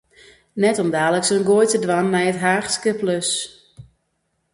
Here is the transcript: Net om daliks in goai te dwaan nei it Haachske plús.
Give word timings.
Net 0.63 0.79
om 0.83 0.87
daliks 0.95 1.29
in 1.35 1.47
goai 1.49 1.67
te 1.69 1.79
dwaan 1.85 2.07
nei 2.13 2.25
it 2.31 2.41
Haachske 2.43 2.91
plús. 2.99 3.29